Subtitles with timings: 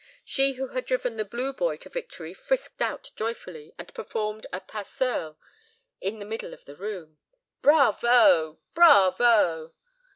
[0.25, 4.59] She who had driven the blue boy to victory frisked out joyfully, and performed a
[4.59, 5.37] pas seul
[5.99, 7.19] in the middle of the room.
[7.61, 8.57] "Bravo!
[8.73, 9.75] bravo!"